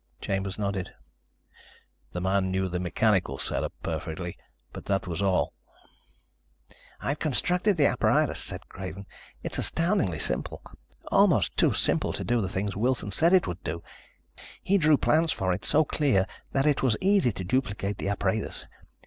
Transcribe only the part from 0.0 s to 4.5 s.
Chambers nodded. "The man knew the mechanical setup perfectly,